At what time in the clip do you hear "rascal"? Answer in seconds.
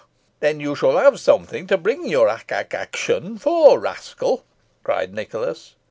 3.79-4.43